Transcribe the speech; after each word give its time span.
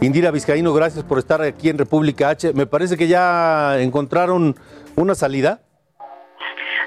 Indira 0.00 0.30
Vizcaíno, 0.30 0.74
gracias 0.74 1.04
por 1.04 1.18
estar 1.18 1.40
aquí 1.40 1.68
en 1.68 1.78
República 1.78 2.28
H. 2.28 2.52
Me 2.52 2.66
parece 2.66 2.96
que 2.96 3.08
ya 3.08 3.80
encontraron 3.80 4.54
una 4.94 5.14
salida. 5.14 5.60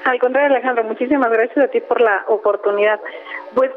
Al 0.04 0.18
contrario, 0.18 0.54
Alejandro, 0.54 0.84
muchísimas 0.84 1.30
gracias 1.30 1.58
a 1.58 1.68
ti 1.68 1.80
por 1.80 2.00
la 2.00 2.24
oportunidad. 2.28 3.00
Pues 3.54 3.70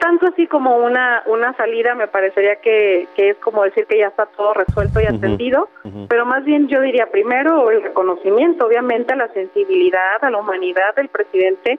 tanto 0.00 0.26
así 0.26 0.46
como 0.48 0.76
una 0.76 1.22
una 1.26 1.54
salida 1.54 1.94
me 1.94 2.08
parecería 2.08 2.56
que, 2.56 3.06
que 3.14 3.30
es 3.30 3.36
como 3.36 3.62
decir 3.62 3.86
que 3.86 3.98
ya 3.98 4.08
está 4.08 4.26
todo 4.26 4.52
resuelto 4.52 5.00
y 5.00 5.04
atendido, 5.04 5.68
pero 6.08 6.26
más 6.26 6.44
bien 6.44 6.66
yo 6.66 6.80
diría 6.80 7.06
primero 7.10 7.70
el 7.70 7.82
reconocimiento, 7.82 8.66
obviamente, 8.66 9.12
a 9.12 9.16
la 9.16 9.28
sensibilidad, 9.28 10.22
a 10.22 10.30
la 10.30 10.38
humanidad 10.38 10.94
del 10.96 11.08
presidente, 11.08 11.78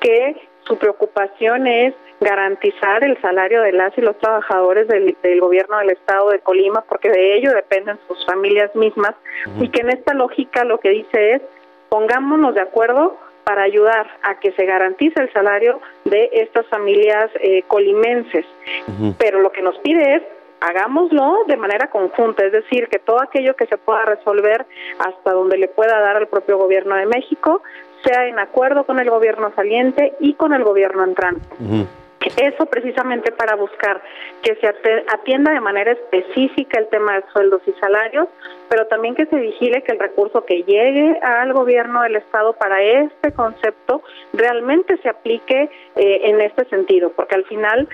que 0.00 0.48
su 0.60 0.78
preocupación 0.78 1.66
es 1.66 1.94
garantizar 2.24 3.04
el 3.04 3.20
salario 3.20 3.62
de 3.62 3.72
las 3.72 3.96
y 3.96 4.00
los 4.00 4.18
trabajadores 4.18 4.88
del, 4.88 5.16
del, 5.22 5.40
gobierno 5.40 5.78
del 5.78 5.90
estado 5.90 6.30
de 6.30 6.40
Colima, 6.40 6.82
porque 6.88 7.10
de 7.10 7.36
ello 7.36 7.52
dependen 7.52 7.98
sus 8.08 8.24
familias 8.26 8.74
mismas, 8.74 9.14
y 9.60 9.68
que 9.68 9.82
en 9.82 9.90
esta 9.90 10.14
lógica 10.14 10.64
lo 10.64 10.78
que 10.78 10.90
dice 10.90 11.34
es 11.34 11.42
pongámonos 11.88 12.54
de 12.54 12.60
acuerdo 12.60 13.16
para 13.44 13.62
ayudar 13.62 14.06
a 14.22 14.40
que 14.40 14.52
se 14.52 14.64
garantice 14.64 15.20
el 15.20 15.32
salario 15.32 15.80
de 16.04 16.30
estas 16.32 16.66
familias 16.66 17.30
eh, 17.40 17.62
colimenses. 17.68 18.46
Pero 19.18 19.40
lo 19.40 19.52
que 19.52 19.62
nos 19.62 19.76
pide 19.78 20.16
es 20.16 20.22
hagámoslo 20.60 21.44
de 21.46 21.56
manera 21.56 21.90
conjunta, 21.90 22.44
es 22.44 22.52
decir, 22.52 22.88
que 22.88 22.98
todo 22.98 23.20
aquello 23.22 23.54
que 23.54 23.66
se 23.66 23.76
pueda 23.76 24.04
resolver 24.06 24.66
hasta 24.98 25.32
donde 25.32 25.58
le 25.58 25.68
pueda 25.68 26.00
dar 26.00 26.16
al 26.16 26.26
propio 26.26 26.56
gobierno 26.56 26.96
de 26.96 27.06
México 27.06 27.62
sea 28.02 28.26
en 28.26 28.38
acuerdo 28.38 28.84
con 28.84 28.98
el 28.98 29.10
gobierno 29.10 29.52
saliente 29.54 30.14
y 30.20 30.34
con 30.34 30.52
el 30.54 30.64
gobierno 30.64 31.04
entrante. 31.04 31.46
Eso 32.36 32.66
precisamente 32.66 33.32
para 33.32 33.56
buscar 33.56 34.02
que 34.42 34.54
se 34.56 34.66
atienda 34.66 35.52
de 35.52 35.60
manera 35.60 35.92
específica 35.92 36.80
el 36.80 36.88
tema 36.88 37.14
de 37.16 37.24
sueldos 37.32 37.62
y 37.66 37.72
salarios, 37.80 38.28
pero 38.68 38.86
también 38.86 39.14
que 39.14 39.26
se 39.26 39.36
vigile 39.36 39.82
que 39.82 39.92
el 39.92 39.98
recurso 39.98 40.44
que 40.44 40.62
llegue 40.62 41.18
al 41.22 41.52
gobierno 41.52 42.02
del 42.02 42.16
Estado 42.16 42.54
para 42.54 42.82
este 42.82 43.32
concepto 43.32 44.02
realmente 44.32 44.96
se 44.98 45.08
aplique 45.08 45.70
eh, 45.96 46.20
en 46.24 46.40
este 46.40 46.64
sentido, 46.66 47.12
porque 47.14 47.34
al 47.34 47.44
final 47.44 47.88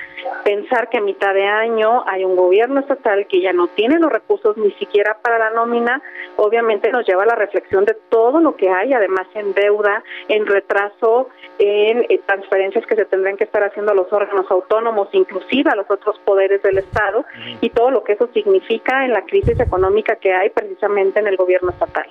pensar 0.45 0.89
que 0.89 0.99
a 0.99 1.03
mitad 1.03 1.35
de 1.35 1.47
año 1.47 2.05
hay 2.07 2.25
un 2.25 2.37
gobierno 2.37 2.81
estatal 2.81 3.27
que 3.27 3.41
ya 3.41 3.53
no 3.53 3.69
tiene 3.69 3.99
los 3.99 4.13
recursos 4.13 4.57
ni 4.57 4.71
siquiera 4.73 5.19
para 5.23 5.39
la 5.39 5.51
nómina, 5.51 6.03
obviamente 6.37 6.91
nos 6.91 7.07
lleva 7.07 7.25
a 7.25 7.27
la 7.27 7.35
reflexión 7.35 7.85
de 7.85 7.97
todo 8.09 8.41
lo 8.41 8.57
que 8.57 8.71
hay, 8.71 8.93
además 8.93 9.27
en 9.35 9.53
deuda, 9.55 10.03
en 10.29 10.47
retraso, 10.47 11.29
en 11.59 12.07
eh, 12.09 12.21
transferencias 12.27 12.87
que 12.87 12.97
se 12.97 13.05
tendrán 13.05 13.37
que 13.37 13.45
estar 13.45 13.63
haciendo 13.63 13.93
a 13.93 13.95
los 13.95 14.13
órganos 14.13 14.51
autónomos, 14.51 15.09
inclusive 15.13 15.71
a 15.71 15.77
los 15.77 15.91
otros 15.91 16.19
poderes 16.21 16.63
del 16.63 16.79
Estado, 16.79 17.25
y 17.61 17.71
todo 17.71 17.91
lo 17.91 18.05
que 18.05 18.13
eso 18.13 18.29
significa 18.33 19.05
en 19.05 19.13
la 19.13 19.23
crisis 19.23 19.59
económica 19.59 20.17
que 20.17 20.33
hay 20.33 20.51
precisamente 20.61 21.21
en 21.21 21.27
el 21.27 21.37
gobierno 21.37 21.71
estatal. 21.71 22.07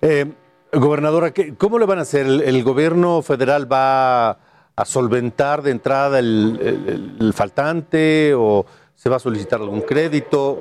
Eh, 0.00 0.26
gobernadora, 0.72 1.32
¿cómo 1.58 1.78
le 1.78 1.86
van 1.86 1.98
a 1.98 2.02
hacer? 2.02 2.26
¿El, 2.26 2.42
el 2.42 2.62
gobierno 2.62 3.22
federal 3.22 3.70
va 3.70 4.30
a 4.30 4.84
solventar 4.84 5.62
de 5.62 5.72
entrada 5.72 6.18
el, 6.18 6.58
el, 6.62 7.16
el, 7.20 7.32
faltante 7.32 8.32
o 8.34 8.64
se 8.94 9.10
va 9.10 9.16
a 9.16 9.18
solicitar 9.18 9.60
algún 9.60 9.82
crédito? 9.82 10.60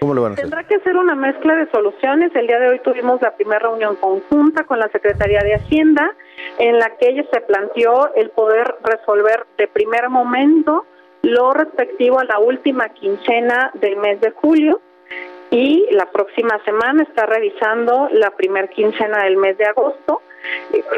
¿Cómo 0.00 0.12
lo 0.12 0.22
van 0.22 0.32
a 0.32 0.34
hacer? 0.34 0.44
Tendrá 0.44 0.64
que 0.66 0.80
ser 0.80 0.96
una 0.96 1.14
mezcla 1.14 1.54
de 1.54 1.70
soluciones. 1.70 2.34
El 2.34 2.46
día 2.46 2.58
de 2.58 2.68
hoy 2.68 2.80
tuvimos 2.80 3.22
la 3.22 3.34
primera 3.36 3.60
reunión 3.60 3.96
conjunta 3.96 4.64
con 4.64 4.78
la 4.78 4.88
Secretaría 4.88 5.40
de 5.40 5.54
Hacienda 5.54 6.14
en 6.58 6.78
la 6.78 6.96
que 6.96 7.10
ella 7.10 7.24
se 7.32 7.40
planteó 7.40 8.12
el 8.14 8.30
poder 8.30 8.74
resolver 8.82 9.46
de 9.56 9.68
primer 9.68 10.10
momento 10.10 10.84
lo 11.22 11.54
respectivo 11.54 12.18
a 12.18 12.24
la 12.24 12.38
última 12.38 12.90
quincena 12.90 13.70
del 13.74 13.96
mes 13.96 14.20
de 14.20 14.30
julio 14.32 14.82
y 15.54 15.86
la 15.92 16.06
próxima 16.06 16.58
semana 16.64 17.04
está 17.04 17.26
revisando 17.26 18.08
la 18.10 18.32
primer 18.32 18.70
quincena 18.70 19.22
del 19.22 19.36
mes 19.36 19.56
de 19.56 19.66
agosto. 19.66 20.20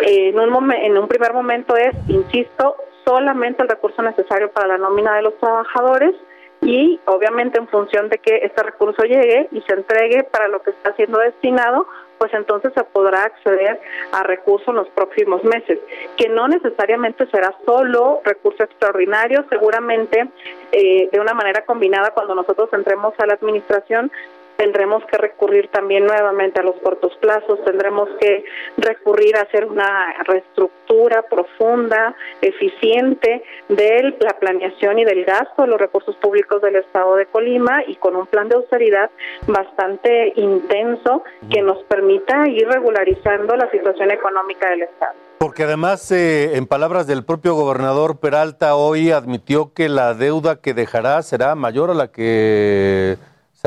En 0.02 0.40
un, 0.40 0.72
en 0.72 0.96
un 0.96 1.06
primer 1.08 1.34
momento 1.34 1.76
es, 1.76 1.94
insisto, 2.08 2.76
solamente 3.04 3.62
el 3.62 3.68
recurso 3.68 4.00
necesario 4.00 4.50
para 4.50 4.68
la 4.68 4.78
nómina 4.78 5.14
de 5.14 5.22
los 5.22 5.36
trabajadores 5.38 6.14
y 6.62 6.98
obviamente 7.04 7.58
en 7.58 7.68
función 7.68 8.08
de 8.08 8.16
que 8.16 8.40
este 8.42 8.62
recurso 8.62 9.02
llegue 9.02 9.46
y 9.52 9.60
se 9.60 9.74
entregue 9.74 10.24
para 10.24 10.48
lo 10.48 10.62
que 10.62 10.70
está 10.70 10.94
siendo 10.94 11.18
destinado, 11.18 11.86
pues 12.18 12.32
entonces 12.32 12.72
se 12.74 12.82
podrá 12.82 13.24
acceder 13.24 13.78
a 14.12 14.22
recursos 14.22 14.68
en 14.68 14.76
los 14.76 14.88
próximos 14.88 15.44
meses, 15.44 15.78
que 16.16 16.30
no 16.30 16.48
necesariamente 16.48 17.26
será 17.26 17.54
solo 17.66 18.22
recurso 18.24 18.64
extraordinario, 18.64 19.44
seguramente 19.50 20.28
eh, 20.72 21.10
de 21.12 21.20
una 21.20 21.34
manera 21.34 21.64
combinada 21.66 22.12
cuando 22.12 22.34
nosotros 22.34 22.70
entremos 22.72 23.12
a 23.18 23.26
la 23.26 23.34
administración 23.34 24.10
tendremos 24.56 25.04
que 25.06 25.16
recurrir 25.16 25.68
también 25.68 26.04
nuevamente 26.06 26.60
a 26.60 26.62
los 26.62 26.76
cortos 26.76 27.16
plazos, 27.20 27.62
tendremos 27.64 28.08
que 28.20 28.44
recurrir 28.76 29.36
a 29.36 29.42
hacer 29.42 29.66
una 29.66 30.14
reestructura 30.24 31.22
profunda, 31.22 32.14
eficiente 32.40 33.42
de 33.68 34.16
la 34.20 34.38
planeación 34.38 34.98
y 34.98 35.04
del 35.04 35.24
gasto 35.24 35.62
de 35.62 35.68
los 35.68 35.80
recursos 35.80 36.16
públicos 36.16 36.62
del 36.62 36.76
Estado 36.76 37.16
de 37.16 37.26
Colima 37.26 37.82
y 37.86 37.96
con 37.96 38.16
un 38.16 38.26
plan 38.26 38.48
de 38.48 38.56
austeridad 38.56 39.10
bastante 39.46 40.32
intenso 40.36 41.22
que 41.50 41.62
nos 41.62 41.82
permita 41.84 42.48
ir 42.48 42.68
regularizando 42.68 43.56
la 43.56 43.70
situación 43.70 44.10
económica 44.10 44.70
del 44.70 44.82
Estado. 44.82 45.14
Porque 45.38 45.64
además, 45.64 46.10
eh, 46.12 46.56
en 46.56 46.66
palabras 46.66 47.06
del 47.06 47.24
propio 47.24 47.54
gobernador 47.54 48.20
Peralta, 48.20 48.74
hoy 48.74 49.10
admitió 49.10 49.74
que 49.74 49.90
la 49.90 50.14
deuda 50.14 50.60
que 50.62 50.72
dejará 50.72 51.20
será 51.22 51.54
mayor 51.54 51.90
a 51.90 51.94
la 51.94 52.10
que 52.10 53.18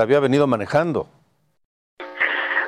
había 0.01 0.19
venido 0.19 0.47
manejando. 0.47 1.07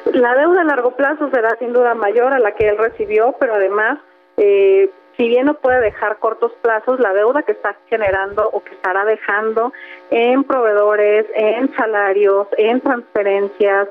La 0.05 0.35
deuda 0.35 0.61
a 0.61 0.65
largo 0.65 0.95
plazo 0.95 1.29
será 1.31 1.55
sin 1.59 1.73
duda 1.73 1.93
mayor 1.93 2.33
a 2.33 2.39
la 2.39 2.53
que 2.53 2.67
él 2.67 2.77
recibió, 2.77 3.35
pero 3.39 3.55
además, 3.55 3.99
eh, 4.37 4.89
si 5.17 5.27
bien 5.27 5.45
no 5.45 5.53
puede 5.55 5.79
dejar 5.79 6.17
cortos 6.17 6.51
plazos, 6.61 6.99
la 6.99 7.13
deuda 7.13 7.43
que 7.43 7.51
está 7.51 7.75
generando 7.87 8.49
o 8.51 8.63
que 8.63 8.73
estará 8.73 9.05
dejando 9.05 9.71
en 10.09 10.43
proveedores, 10.43 11.27
en 11.35 11.73
salarios, 11.75 12.47
en 12.57 12.81
transferencias, 12.81 13.89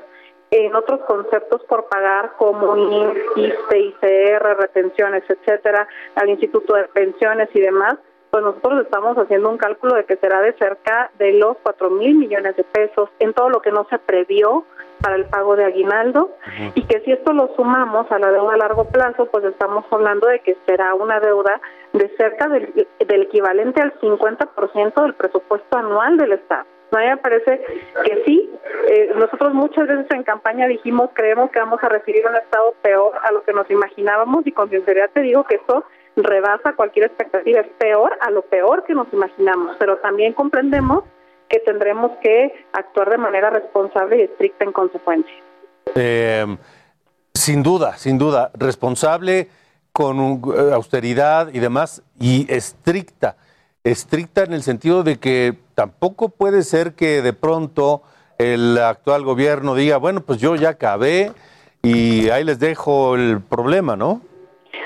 en 0.51 0.75
otros 0.75 0.99
conceptos 1.07 1.63
por 1.63 1.87
pagar 1.87 2.33
como 2.37 2.75
INS, 2.75 3.17
ISPE, 3.37 3.79
ICR, 3.79 4.57
retenciones, 4.57 5.23
etcétera, 5.29 5.87
al 6.15 6.29
Instituto 6.29 6.75
de 6.75 6.83
Pensiones 6.89 7.49
y 7.53 7.61
demás, 7.61 7.95
pues 8.31 8.43
nosotros 8.43 8.81
estamos 8.81 9.17
haciendo 9.17 9.49
un 9.49 9.57
cálculo 9.57 9.95
de 9.95 10.05
que 10.05 10.15
será 10.15 10.41
de 10.41 10.53
cerca 10.53 11.11
de 11.19 11.33
los 11.33 11.57
cuatro 11.61 11.89
mil 11.89 12.15
millones 12.15 12.55
de 12.55 12.63
pesos 12.63 13.09
en 13.19 13.33
todo 13.33 13.49
lo 13.49 13.61
que 13.61 13.71
no 13.71 13.85
se 13.89 13.99
previó 13.99 14.65
para 15.01 15.15
el 15.15 15.25
pago 15.25 15.55
de 15.55 15.65
aguinaldo 15.65 16.25
uh 16.25 16.49
-huh. 16.49 16.71
y 16.75 16.83
que 16.85 17.01
si 17.01 17.11
esto 17.11 17.33
lo 17.33 17.53
sumamos 17.55 18.09
a 18.11 18.19
la 18.19 18.31
deuda 18.31 18.53
a 18.53 18.57
largo 18.57 18.85
plazo, 18.85 19.25
pues 19.25 19.43
estamos 19.43 19.83
hablando 19.91 20.27
de 20.27 20.39
que 20.39 20.55
será 20.65 20.93
una 20.93 21.19
deuda 21.19 21.59
de 21.91 22.07
cerca 22.17 22.47
del, 22.47 22.87
del 22.99 23.21
equivalente 23.23 23.81
al 23.81 23.93
50% 23.99 25.01
del 25.01 25.13
presupuesto 25.15 25.77
anual 25.77 26.17
del 26.17 26.33
Estado. 26.33 26.65
A 26.91 26.99
mí 26.99 27.05
me 27.07 27.17
parece 27.17 27.61
que 28.03 28.23
sí. 28.25 28.49
Eh, 28.89 29.11
nosotros 29.15 29.53
muchas 29.53 29.87
veces 29.87 30.05
en 30.11 30.23
campaña 30.23 30.67
dijimos, 30.67 31.09
creemos 31.13 31.49
que 31.51 31.59
vamos 31.59 31.81
a 31.83 31.89
recibir 31.89 32.25
un 32.27 32.35
Estado 32.35 32.73
peor 32.81 33.13
a 33.23 33.31
lo 33.31 33.43
que 33.43 33.53
nos 33.53 33.69
imaginábamos 33.71 34.45
y 34.45 34.51
con 34.51 34.69
sinceridad 34.69 35.09
te 35.13 35.21
digo 35.21 35.43
que 35.45 35.55
esto 35.55 35.85
rebasa 36.23 36.73
cualquier 36.73 37.05
expectativa, 37.05 37.61
es 37.61 37.67
peor 37.79 38.17
a 38.21 38.29
lo 38.29 38.43
peor 38.43 38.83
que 38.85 38.93
nos 38.93 39.11
imaginamos, 39.13 39.75
pero 39.79 39.97
también 39.97 40.33
comprendemos 40.33 41.03
que 41.49 41.59
tendremos 41.59 42.11
que 42.21 42.65
actuar 42.73 43.09
de 43.09 43.17
manera 43.17 43.49
responsable 43.49 44.17
y 44.17 44.21
estricta 44.21 44.63
en 44.63 44.71
consecuencia. 44.71 45.35
Eh, 45.95 46.45
sin 47.33 47.63
duda, 47.63 47.97
sin 47.97 48.17
duda, 48.17 48.51
responsable 48.53 49.49
con 49.91 50.19
uh, 50.19 50.73
austeridad 50.73 51.49
y 51.53 51.59
demás, 51.59 52.03
y 52.19 52.51
estricta, 52.51 53.35
estricta 53.83 54.43
en 54.43 54.53
el 54.53 54.63
sentido 54.63 55.03
de 55.03 55.19
que 55.19 55.57
tampoco 55.75 56.29
puede 56.29 56.63
ser 56.63 56.93
que 56.93 57.21
de 57.21 57.33
pronto 57.33 58.03
el 58.37 58.77
actual 58.77 59.23
gobierno 59.23 59.75
diga, 59.75 59.97
bueno, 59.97 60.21
pues 60.21 60.39
yo 60.39 60.55
ya 60.55 60.69
acabé 60.69 61.31
y 61.81 62.29
ahí 62.29 62.43
les 62.43 62.59
dejo 62.59 63.15
el 63.15 63.41
problema, 63.41 63.95
¿no? 63.95 64.21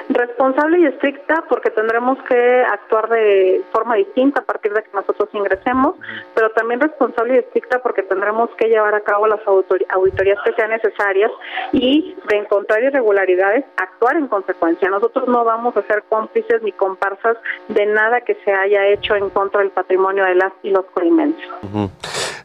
Responsable 0.10 0.80
y 0.80 0.86
estricta 0.86 1.44
porque 1.50 1.72
tendremos 1.72 2.18
que 2.30 2.64
actuar 2.64 3.10
de 3.10 3.64
forma 3.72 3.96
distinta 3.96 4.42
a 4.42 4.44
partir 4.44 4.72
de 4.74 4.84
que 4.84 4.90
nosotros 4.94 5.30
ingresemos, 5.34 5.96
pero 6.36 6.52
también 6.52 6.80
responsable 6.80 7.36
y 7.36 7.38
estricta 7.40 7.80
porque 7.80 8.04
tendremos 8.04 8.50
que 8.58 8.68
llevar 8.68 8.94
a 8.94 9.02
cabo 9.02 9.28
las 9.28 9.40
auditorías 9.48 10.38
que 10.46 10.54
sean 10.54 10.70
necesarias 10.70 11.32
y 11.72 12.16
de 12.30 12.38
encontrar 12.38 12.84
irregularidades, 12.84 13.66
actuar 13.78 14.18
en 14.18 14.28
consecuencia. 14.28 14.90
Nosotros 14.90 15.28
no 15.28 15.44
vamos 15.44 15.76
a 15.76 15.82
ser 15.84 16.04
cómplices 16.08 16.62
ni 16.62 16.72
comparsas 16.72 17.38
de 17.70 17.86
nada 17.88 18.22
que 18.22 18.36
se 18.46 18.54
haya 18.54 18.88
hecho 18.88 19.16
en 19.16 19.30
contra 19.30 19.62
del 19.62 19.72
patrimonio 19.72 20.24
de 20.24 20.36
las 20.36 20.54
y 20.62 20.70
los 20.70 20.86
colimenses. 20.94 21.46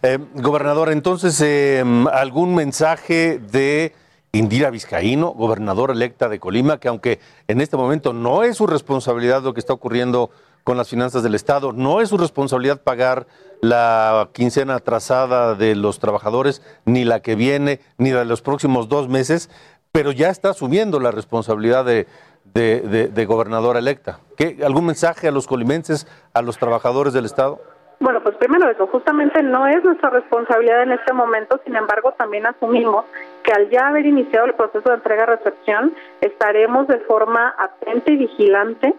Eh, 0.02 0.18
gobernador, 0.34 0.90
entonces, 0.90 1.40
eh, 1.42 1.84
¿algún 2.12 2.54
mensaje 2.54 3.38
de 3.38 3.92
Indira 4.32 4.70
Vizcaíno, 4.70 5.30
gobernadora 5.30 5.92
electa 5.92 6.28
de 6.28 6.38
Colima, 6.38 6.78
que 6.78 6.88
aunque 6.88 7.18
en 7.48 7.60
este 7.60 7.76
momento 7.76 8.12
no 8.12 8.44
es 8.44 8.56
su 8.56 8.66
responsabilidad 8.66 9.42
lo 9.42 9.54
que 9.54 9.60
está 9.60 9.72
ocurriendo 9.72 10.30
con 10.62 10.76
las 10.76 10.88
finanzas 10.88 11.22
del 11.22 11.34
Estado, 11.34 11.72
no 11.72 12.00
es 12.00 12.10
su 12.10 12.16
responsabilidad 12.16 12.80
pagar 12.80 13.26
la 13.60 14.28
quincena 14.32 14.76
atrasada 14.76 15.56
de 15.56 15.74
los 15.74 15.98
trabajadores, 15.98 16.62
ni 16.84 17.04
la 17.04 17.20
que 17.20 17.34
viene, 17.34 17.80
ni 17.98 18.12
la 18.12 18.20
de 18.20 18.24
los 18.26 18.40
próximos 18.40 18.88
dos 18.88 19.08
meses, 19.08 19.50
pero 19.90 20.12
ya 20.12 20.28
está 20.28 20.50
asumiendo 20.50 21.00
la 21.00 21.10
responsabilidad 21.10 21.84
de, 21.84 22.06
gobernadora 23.26 23.80
electa. 23.80 24.20
¿Qué, 24.36 24.58
¿Algún 24.64 24.86
mensaje 24.86 25.26
a 25.26 25.32
los 25.32 25.48
colimenses, 25.48 26.06
a 26.34 26.42
los 26.42 26.56
trabajadores 26.56 27.12
del 27.12 27.24
Estado? 27.24 27.60
Bueno, 27.98 28.22
pues 28.22 28.36
primero 28.36 28.70
eso, 28.70 28.86
justamente 28.86 29.42
no 29.42 29.66
es 29.66 29.84
nuestra 29.84 30.08
responsabilidad 30.10 30.84
en 30.84 30.92
este 30.92 31.12
momento, 31.12 31.60
sin 31.64 31.76
embargo 31.76 32.14
también 32.16 32.46
asumimos 32.46 33.04
que 33.42 33.52
al 33.52 33.70
ya 33.70 33.88
haber 33.88 34.06
iniciado 34.06 34.46
el 34.46 34.54
proceso 34.54 34.88
de 34.88 34.96
entrega-recepción 34.96 35.94
estaremos 36.20 36.86
de 36.88 36.98
forma 37.00 37.54
atenta 37.58 38.12
y 38.12 38.16
vigilante 38.16 38.94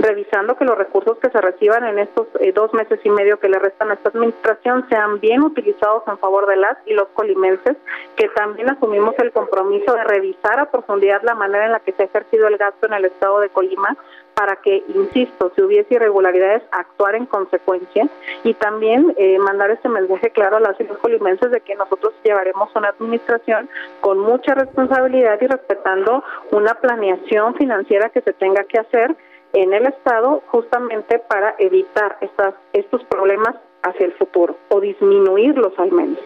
revisando 0.00 0.56
que 0.56 0.64
los 0.64 0.76
recursos 0.76 1.18
que 1.18 1.30
se 1.30 1.40
reciban 1.40 1.84
en 1.84 1.98
estos 1.98 2.26
eh, 2.40 2.52
dos 2.52 2.72
meses 2.72 3.00
y 3.04 3.10
medio 3.10 3.38
que 3.38 3.48
le 3.48 3.58
restan 3.58 3.90
a 3.90 3.94
esta 3.94 4.08
administración 4.08 4.86
sean 4.88 5.20
bien 5.20 5.42
utilizados 5.42 6.02
en 6.06 6.18
favor 6.18 6.46
de 6.46 6.56
las 6.56 6.76
y 6.86 6.94
los 6.94 7.08
colimenses, 7.08 7.76
que 8.16 8.28
también 8.28 8.70
asumimos 8.70 9.14
el 9.18 9.32
compromiso 9.32 9.94
de 9.94 10.04
revisar 10.04 10.58
a 10.58 10.70
profundidad 10.70 11.22
la 11.22 11.34
manera 11.34 11.66
en 11.66 11.72
la 11.72 11.80
que 11.80 11.92
se 11.92 12.02
ha 12.02 12.06
ejercido 12.06 12.48
el 12.48 12.56
gasto 12.56 12.86
en 12.86 12.94
el 12.94 13.04
estado 13.04 13.40
de 13.40 13.50
Colima 13.50 13.96
para 14.34 14.56
que, 14.56 14.82
insisto, 14.88 15.52
si 15.54 15.60
hubiese 15.60 15.94
irregularidades, 15.94 16.62
actuar 16.70 17.14
en 17.14 17.26
consecuencia 17.26 18.08
y 18.42 18.54
también 18.54 19.14
eh, 19.18 19.38
mandar 19.38 19.70
este 19.70 19.88
mensaje 19.88 20.30
claro 20.30 20.56
a 20.56 20.60
las 20.60 20.80
y 20.80 20.84
los 20.84 20.96
colimenses 20.98 21.50
de 21.50 21.60
que 21.60 21.74
nosotros 21.74 22.14
llevaremos 22.24 22.74
una 22.74 22.88
administración 22.88 23.68
con 24.00 24.18
mucha 24.18 24.54
responsabilidad 24.54 25.38
y 25.42 25.46
respetando 25.46 26.24
una 26.52 26.74
planeación 26.74 27.54
financiera 27.56 28.08
que 28.08 28.22
se 28.22 28.32
tenga 28.32 28.64
que 28.64 28.78
hacer 28.78 29.14
en 29.52 29.72
el 29.72 29.86
Estado 29.86 30.42
justamente 30.48 31.18
para 31.18 31.54
evitar 31.58 32.18
estas, 32.20 32.54
estos 32.72 33.02
problemas 33.04 33.56
hacia 33.82 34.06
el 34.06 34.12
futuro 34.14 34.56
o 34.68 34.80
disminuirlos 34.80 35.72
al 35.78 35.92
menos. 35.92 36.18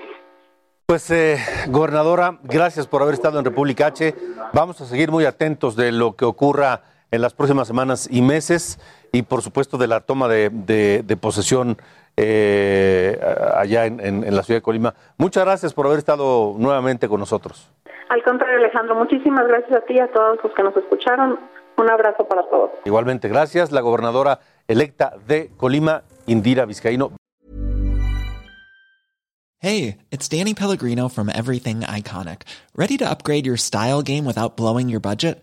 Pues, 0.86 1.10
eh, 1.10 1.38
gobernadora, 1.68 2.38
gracias 2.42 2.86
por 2.86 3.00
haber 3.00 3.14
estado 3.14 3.38
en 3.38 3.44
República 3.44 3.86
H. 3.86 4.14
Vamos 4.52 4.80
a 4.80 4.84
seguir 4.84 5.10
muy 5.10 5.24
atentos 5.24 5.76
de 5.76 5.92
lo 5.92 6.14
que 6.14 6.26
ocurra 6.26 6.82
en 7.14 7.22
las 7.22 7.34
próximas 7.34 7.66
semanas 7.66 8.08
y 8.10 8.22
meses 8.22 8.78
y, 9.12 9.22
por 9.22 9.42
supuesto, 9.42 9.78
de 9.78 9.86
la 9.86 10.00
toma 10.00 10.28
de, 10.28 11.16
posesión 11.20 11.76
eh, 12.16 13.18
allá 13.56 13.86
en, 13.86 14.00
en 14.00 14.36
la 14.36 14.42
ciudad 14.42 14.58
de 14.58 14.62
Colima. 14.62 14.94
Muchas 15.18 15.44
gracias 15.44 15.72
por 15.74 15.86
haber 15.86 15.98
estado 15.98 16.54
nuevamente 16.58 17.08
con 17.08 17.20
nosotros. 17.20 17.70
Al 18.08 18.22
contrario, 18.22 18.58
Alejandro, 18.58 18.94
muchísimas 18.94 19.46
gracias 19.48 19.82
a 19.82 19.84
ti 19.86 19.94
y 19.94 20.00
a 20.00 20.10
todos 20.12 20.38
los 20.42 20.52
que 20.54 20.62
nos 20.62 20.76
escucharon. 20.76 21.38
Un 21.76 21.90
abrazo 21.90 22.26
para 22.28 22.42
todos. 22.48 22.70
Igualmente, 22.84 23.28
gracias. 23.28 23.72
La 23.72 23.80
gobernadora 23.80 24.38
electa 24.68 25.14
de 25.26 25.50
Colima, 25.56 26.02
Indira 26.26 26.66
Vizcaíno. 26.66 27.12
Hey, 29.58 29.96
it's 30.10 30.28
Danny 30.28 30.52
Pellegrino 30.52 31.08
from 31.08 31.30
Everything 31.30 31.80
Iconic. 31.80 32.42
Ready 32.76 32.98
to 32.98 33.08
upgrade 33.08 33.46
your 33.46 33.56
style 33.56 34.02
game 34.02 34.26
without 34.26 34.56
blowing 34.56 34.90
your 34.90 35.00
budget? 35.00 35.42